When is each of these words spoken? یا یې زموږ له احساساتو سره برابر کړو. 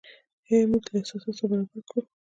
یا 0.47 0.55
یې 0.59 0.63
زموږ 0.67 0.83
له 0.91 0.97
احساساتو 0.99 1.37
سره 1.39 1.47
برابر 1.51 1.79
کړو. 1.89 2.01